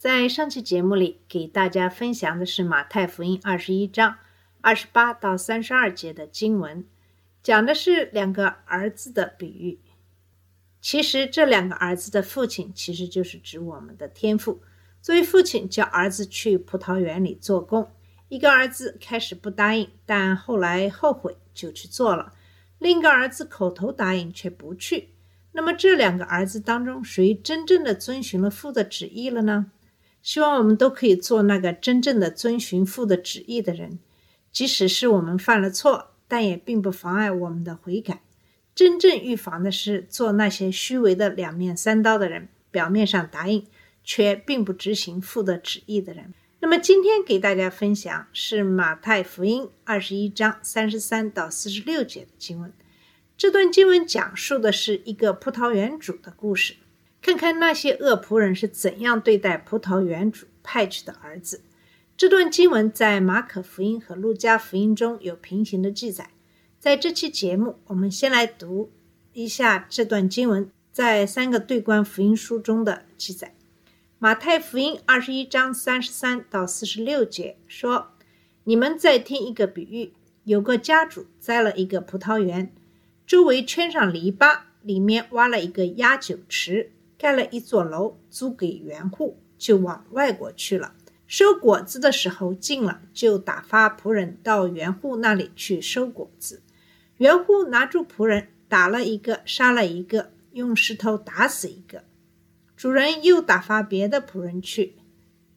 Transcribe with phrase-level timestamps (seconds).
[0.00, 4.16] 在上期节目里，给大家分享的是马太福音二十一章
[4.62, 6.86] 二十八到三十二节的经文，
[7.42, 9.78] 讲的是两个儿子的比喻。
[10.80, 14.62] 其实这两个儿子的父亲，其实就是指我们的天父。
[15.02, 17.92] 作为父亲，叫儿子去葡萄园里做工，
[18.30, 22.32] 一个儿子开始不答应，但后来后悔就去做了；
[22.78, 25.10] 另一个儿子口头答应却不去。
[25.52, 29.70] 那么这两个儿子当中，谁真正的遵循了父的旨意了呢？
[30.22, 33.98] 希望我们都可以做那个真正的遵循父的旨意的人，
[34.52, 38.22] 即使是我们犯了错，但也并不妨碍我们的悔改。
[38.74, 43.66] 真正预防的是做那些虚伪的两面三刀的人，表面上答应，
[44.04, 46.32] 却并不执行父的旨意的人。
[46.60, 52.72] 那么今天给大家分享是马太福音二十一章三十三到四十六节的经文。
[53.36, 56.76] 这段经文讲述的是一个葡萄园主的故事。
[57.22, 61.62] 看看那些恶仆人是怎样对待葡萄园主派去的儿子。
[62.16, 66.30] 这段经文在马可福音和路加福音中有平行的记载。
[66.78, 68.90] 在这期节目，我们先来读
[69.32, 73.54] 一下这段经文在三个对观福音书中的记载。
[74.18, 78.12] 马太福音二十一章三十三到四十六节说
[78.64, 80.12] ：“你们再听一个比喻，
[80.44, 82.72] 有个家主栽了一个葡萄园，
[83.26, 90.94] 周围圈上篱笆，里面挖了一个压酒池。”盖了一座楼，租给园户，就往外国去了。
[91.26, 96.62] 收果子的时候近了，就打发仆人到园户那里去收果子。
[97.18, 102.04] 园户拿住仆人，打了一个，杀了一个，用石头打死一个。
[102.74, 104.94] 主人又打发别的仆人去，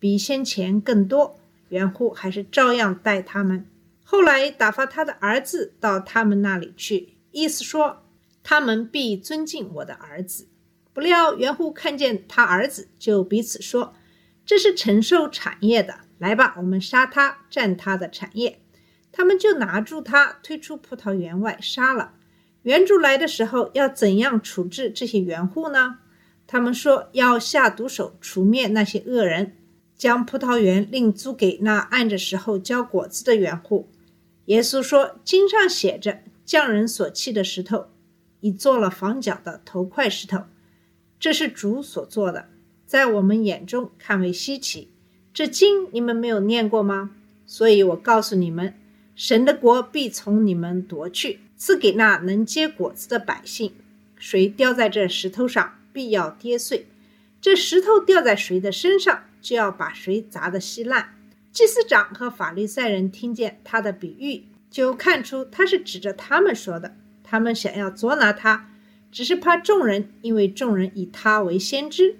[0.00, 1.38] 比先前更多。
[1.68, 3.64] 园户还是照样待他们。
[4.02, 8.02] 后来打发他的儿子到他们那里去，意思说
[8.42, 10.48] 他们必尊敬我的儿子。
[10.92, 13.94] 不料园户看见他儿子，就彼此说
[14.44, 18.60] ：“这是承受产业的，来吧，我们杀他，占他的产业。”
[19.10, 22.14] 他们就拿住他，推出葡萄园外，杀了。
[22.62, 25.98] 园主来的时候，要怎样处置这些园户呢？
[26.46, 29.56] 他们说要下毒手，除灭那些恶人，
[29.96, 33.90] 将葡萄园另租给那按着时候交果子的园户。
[34.46, 37.86] 耶稣说：“经上写着，匠人所弃的石头，
[38.40, 40.44] 已做了房角的头块石头。”
[41.22, 42.48] 这是主所做的，
[42.84, 44.88] 在我们眼中看为稀奇。
[45.32, 47.12] 这经你们没有念过吗？
[47.46, 48.74] 所以我告诉你们，
[49.14, 53.72] 神的国必从你们夺去，赐给那能结果子的百姓。
[54.16, 56.86] 谁掉在这石头上，必要跌碎；
[57.40, 61.14] 这石头掉在谁的身上，就要把谁砸得稀烂。
[61.52, 68.70] 祭司长和法利赛人听见他的比喻，就看出他是指着他们说的，他们想要捉拿他。
[69.12, 72.16] 只是怕众人，因为众人以他为先知，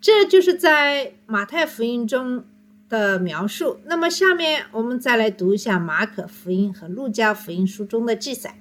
[0.00, 2.44] 这就是在马太福音中
[2.88, 3.80] 的描述。
[3.86, 8.60] 那么，下面我们再来读一下马可福音和路加福音书中的记载。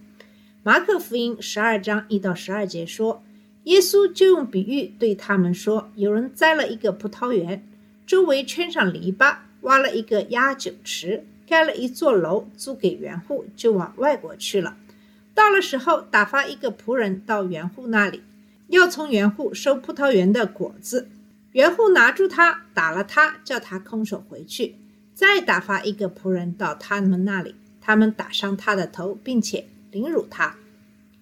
[0.64, 3.22] 马可福音十二章一到十二节说，
[3.66, 7.68] 耶稣就用比喻对他们说：有人栽了一个葡萄园，
[8.08, 14.78] 周围圈上篱笆，挖了一个压酒池，盖了一座楼，租给园户，就往外国去了。
[15.36, 18.24] 到了时候，打发一个仆人到园户那里，
[18.70, 21.10] 要从园户收葡萄园的果子。
[21.52, 24.78] 园户拿住他，打了他，叫他空手回去。
[25.14, 30.56] 再打发一个仆人到他们那里，他们打伤他的头，并且凌辱他。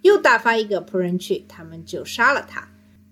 [0.02, 2.68] 又打发一个仆人去，他们就杀了他。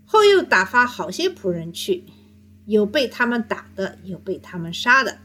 [0.06, 2.04] 后又打发好些仆人去，
[2.66, 5.18] 有被他们打的，有被他们杀的。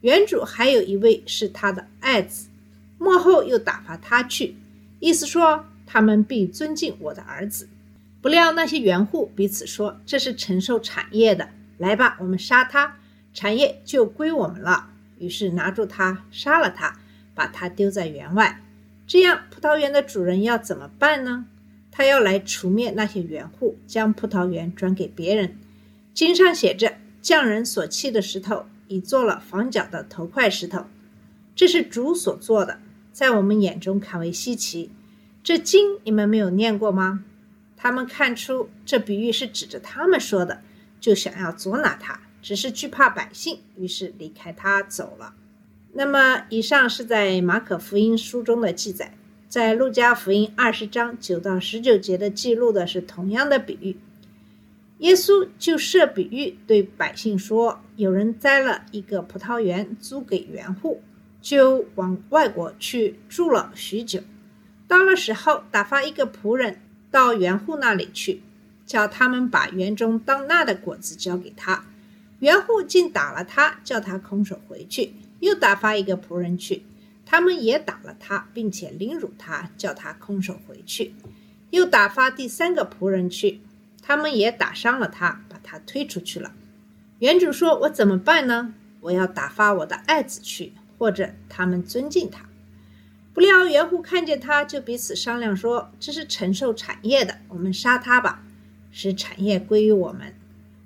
[0.00, 2.48] 园主还有一位是他的爱子，
[2.96, 4.56] 末后又打发他去。
[5.00, 7.68] 意思说，他们必尊敬我的儿子。
[8.22, 11.48] 不料那些园户彼此说：“这是承受产业的，
[11.78, 12.98] 来吧，我们杀他，
[13.32, 16.98] 产业就归我们了。”于是拿住他，杀了他，
[17.34, 18.60] 把他丢在园外。
[19.06, 21.46] 这样，葡萄园的主人要怎么办呢？
[21.90, 25.56] 他要来除灭那些园户，将葡萄园转给别人。
[26.12, 30.84] 经上写着：“匠人所弃的石头，已做了房角的头块石头。”
[31.56, 32.78] 这是主所做的。
[33.20, 34.90] 在我们眼中看为稀奇，
[35.44, 37.22] 这经你们没有念过吗？
[37.76, 40.62] 他们看出这比喻是指着他们说的，
[40.98, 45.34] 就想要捉拿他，只是惧怕百姓，于是离开他走了。
[45.92, 49.12] 那么，以上是在马可福音书中的记载，
[49.50, 53.98] 在路加福音二十章九到十九节的记录的是同样的比喻。
[55.00, 61.02] 耶稣就设比喻对百姓说：“有人栽了一个葡萄园，租给园户，
[61.40, 64.20] 就往外国去住了许久。
[64.86, 68.42] 到了时候，打发一个仆人到园户那里去，
[68.86, 71.84] 叫他们把园中当纳的果子交给他。
[72.40, 76.82] 园户竟打了他，叫他空手回去。”又打发一个仆人去，
[77.24, 81.14] 他们也打了他，并且凌辱他，叫他空手回去。
[81.70, 83.62] 又打发第三个仆人去，
[84.02, 86.52] 他们也打伤了他，把他推出去了。
[87.20, 88.74] 原主说：“我怎么办呢？
[89.00, 92.44] 我要打发我的爱子去，或者他们尊敬他。”
[93.32, 98.44] 不料园户看见他，就彼此商量说：“这是承受产业的，我们杀他吧，
[98.92, 100.34] 使产业归于我们。”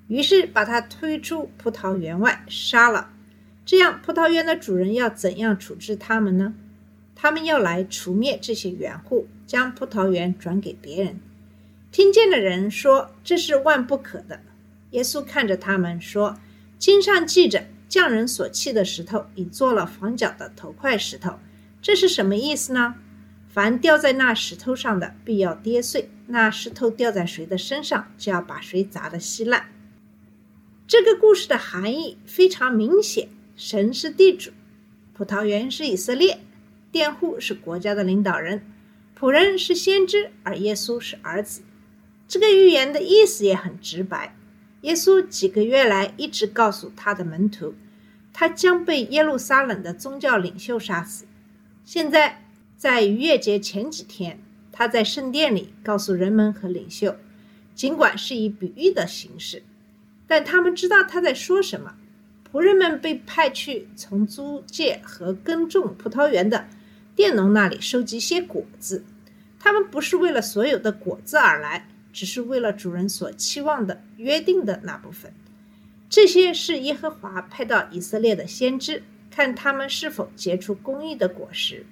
[0.07, 3.09] 于是把他推出葡萄园外，杀了。
[3.65, 6.53] 这样，葡萄园的主人要怎样处置他们呢？
[7.15, 11.19] 他们要来除灭这些园户，将葡萄园转给别人。
[11.91, 14.39] 听见的人说：“这是万不可的。”
[14.91, 16.37] 耶稣看着他们说
[16.77, 21.39] ：“经上记着，匠人所砌的石头，已做了房角的头块石头。
[21.81, 22.95] 这是什么意思呢？
[23.47, 29.67] 凡掉在那石头上的，必要跌碎；那石头掉在谁的身上，就要把谁砸得稀烂。”
[30.85, 33.29] 这个故事的含义非常明显。
[33.55, 34.51] 神是地主，
[35.13, 36.41] 葡萄园是以色列，
[36.91, 38.61] 佃户是国家的领导人，
[39.17, 41.61] 仆人是先知，而耶稣是儿子。
[42.27, 44.35] 这个预言的意思也很直白。
[44.81, 47.73] 耶稣几个月来一直告诉他的门徒，
[48.37, 51.23] 他将被耶路撒冷的宗教领袖杀死。
[51.85, 52.43] 现在
[52.75, 54.41] 在逾越节前几天，
[54.73, 57.15] 他在圣殿里告诉人们和领袖，
[57.73, 59.63] 尽管是以比喻的形式，
[60.27, 61.95] 但他们知道他在说什么。
[62.51, 66.67] 仆人们被派去从租界和耕种葡萄园的
[67.15, 69.05] 佃农那里收集些果子，
[69.57, 75.33] 他们不是为了所有的果子而来，只是为了主人所期望的约定的那部分。
[76.09, 81.85] 这些是耶和华派到以色列的先知，看他们是否结出公义的果实。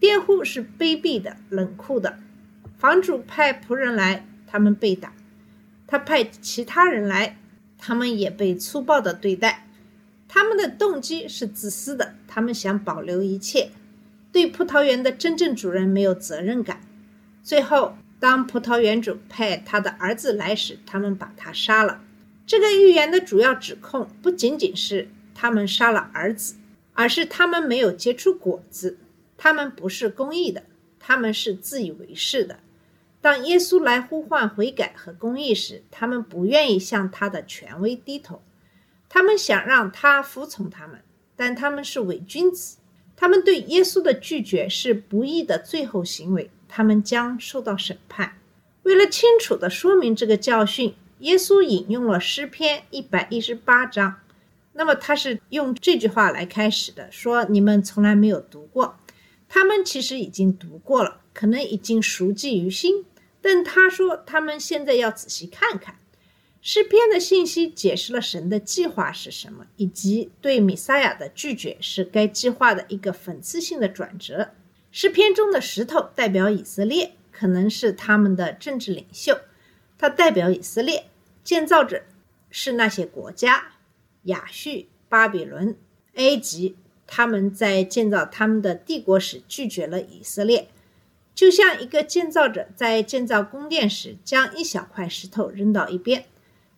[0.00, 2.18] 佃户是卑鄙的、冷酷的，
[2.76, 5.10] 房主派仆人来，他们被打；
[5.86, 7.38] 他派其他人来，
[7.78, 9.66] 他们也被粗暴的对待。
[10.26, 13.70] 他们的动机是自私的，他们想保留一切，
[14.32, 16.80] 对葡萄园的真正主人没有责任感。
[17.42, 22.00] 最后，当葡萄园主派他的儿子来时，他们把他杀了。
[22.46, 26.56] 这个预言的主要指控不仅仅是他们杀了儿子，
[26.92, 28.98] 而是他们没有结出果子，
[29.36, 30.64] 他们不是公义的，
[30.98, 32.60] 他们是自以为是的。
[33.20, 38.42] 当耶稣来呼唤悔改和公义时，他们不愿意向他的权威低头。
[39.08, 41.00] 他们想让他服从他们，
[41.34, 42.76] 但他们是伪君子。
[43.16, 48.38] 他们对耶稣的拒绝是不义的最后行为，他们将受到审判。
[48.82, 50.94] 为了清楚地说明这个教训，
[51.24, 54.16] 耶稣引用了诗篇一百一十八章。
[54.74, 58.98] 那么他是用这句话来开始的，说你们从来没有读过，
[59.48, 63.06] 他们其实已经读过了，可能已经熟记于心，
[63.40, 65.96] 但他说他们现在要仔细看看。
[66.60, 74.50] 诗篇的信息解释了神的计划是什么，以及对米撒亚的拒绝是该计划的一个讽刺性的转折。
[74.92, 79.38] 诗篇中的石头代表以色列，可能是他们的政治领袖，
[79.96, 81.06] 它代表以色列。
[81.44, 82.02] 建造者
[82.50, 83.72] 是那些国家，
[84.22, 85.76] 亚述、巴比伦、
[86.14, 86.74] 埃及，
[87.06, 90.68] 他们在建造他们的帝国时拒绝了以色列，
[91.34, 96.24] 就像一个建造者在建造宫殿时将一小块石头扔到一边。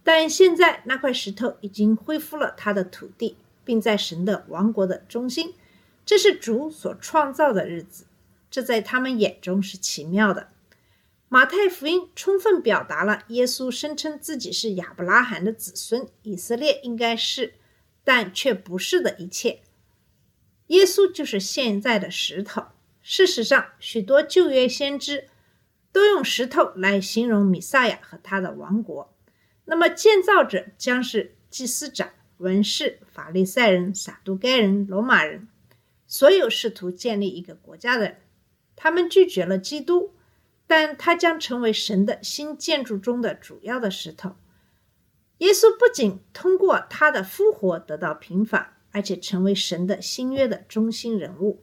[0.03, 5.55] 但现在那块石头已经恢复了它的土地，并在神的王国的中心。
[6.05, 8.07] 这是主所创造的日子，
[8.51, 10.49] 这在他们眼中是奇妙的。
[11.29, 17.55] 马太福音充分表达了耶稣声称自己是亚伯拉罕的子孙，以色列应该是，
[18.05, 19.63] 但却不是的一切。
[20.69, 22.67] 耶稣就是现在的石头。
[23.03, 25.29] 事实上，许多旧约先知
[25.93, 29.13] 都用石头来形容弥撒亚和他的王国。
[29.65, 35.49] 那么，建造者将是祭司长、文士、法利赛人、撒都该人、罗马人，
[36.07, 38.19] 所有试图建立一个国家的人。
[38.75, 40.16] 他们拒绝了基督，
[40.67, 44.37] 但他将成为神的新建筑中的主要的石头。
[45.39, 51.63] 耶稣不仅通过他的复活得到平反，而且成为神的新约的中心人物。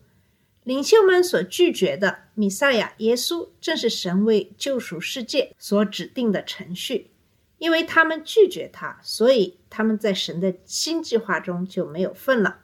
[0.64, 7.12] 领袖们所拒绝的弥赛亚耶稣，正是神为救赎世界所指定的程序。
[7.58, 12.60] 因为他们拒绝他，所以他们在神的新计划中就没有份了。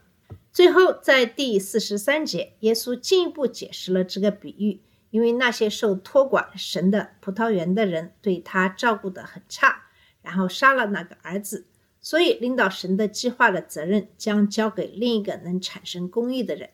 [0.52, 4.82] 最后，在第四十三节，耶稣进一步解释了这个比喻，
[5.12, 9.84] 因为那些受托管神的葡萄园的人对他照顾得很差，
[10.22, 11.66] 然后杀了那个儿子，
[12.00, 16.70] 所以领导神的计划的责任将交给另一个能产生公义的人。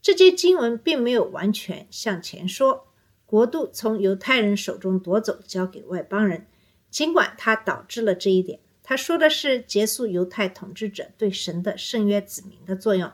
[0.00, 2.88] 这节经文并没有完全向前说，
[3.24, 6.46] 国度从犹太人手中夺走，交给外邦人，
[6.90, 8.60] 尽管他导致了这一点。
[8.82, 13.10] 他说的是结束犹太统治者对神的圣约子民的作用。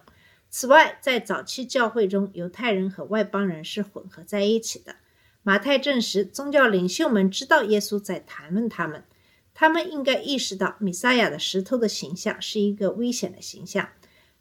[0.50, 4.96] 此外，在早期教会中，犹太人和外邦人是混合在一起的。
[5.42, 9.04] 马太证实，宗教领袖们知道耶稣在谈论他们，
[9.52, 13.90] 他们应该意识到米撒亚的石头的形象是一个危险的形象，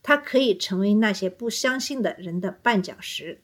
[0.02, 3.42] 它可以成为那些不相信的人的绊脚石，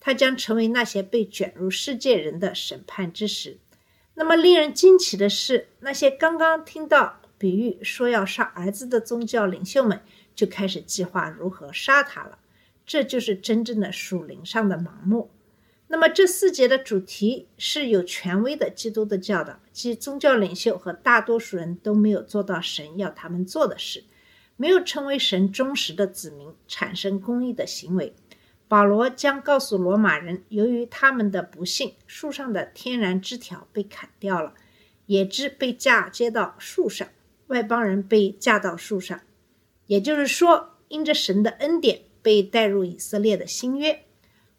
[0.00, 3.58] 它将成为那些被卷入世界人的审判之时。
[4.14, 7.20] 那么，令人惊奇的是，那些刚刚听到。
[7.38, 10.00] 比喻说要杀儿子的宗教领袖们
[10.36, 12.38] 就开始计划如何杀他了，
[12.86, 15.30] 这就是真正的属灵上的盲目。
[15.88, 24.04] 那么这四节的主题是有权威的基督的教导，即宗教领袖和大多数人都没有做到神要他们做的事，
[24.56, 28.12] 没有成为神忠实的子民，产生公义的行为。
[28.68, 34.54] 保罗将告诉罗马人，由于他们的不幸，树上的天然枝条被砍掉了，
[35.06, 37.06] 野枝被嫁接到树上。
[37.46, 39.20] 外邦人被架到树上，
[39.86, 44.04] 也就是说，因着神的恩典被带入以色列的新约。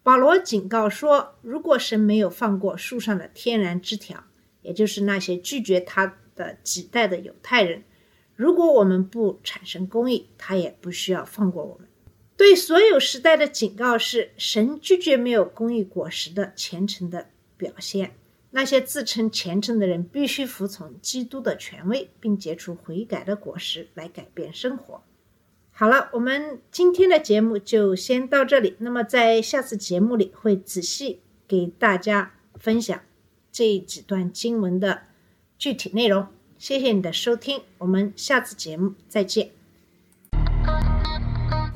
[0.02, 4.24] 保罗警告说，如果神没有放过树上的天然枝条，
[4.62, 7.84] 也就是那些拒绝他的几代的犹太人，
[8.34, 11.86] 如果我们不产生公义，他也不需要放过我们。
[12.36, 18.14] 对所有时代的警告是：神拒绝没有公义果实的虔诚的表现。
[18.50, 25.02] 那些自称虔诚的人必须服从基督的权威，并结出悔改的果实来改变生活。
[25.80, 28.74] 好了，我们今天的节目就先到这里。
[28.80, 33.00] 那么在下次节目里会仔细给大家分享
[33.52, 35.02] 这几段经文的
[35.56, 36.26] 具体内容。
[36.58, 39.57] 谢谢你的收听，我们下次节目再见。